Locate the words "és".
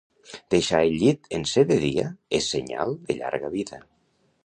2.41-2.51